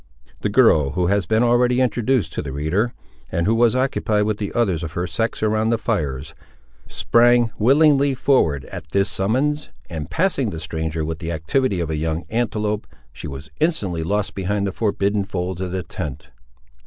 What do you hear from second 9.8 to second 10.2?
and,